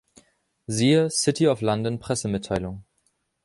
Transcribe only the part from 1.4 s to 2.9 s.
of London Pressemitteilung.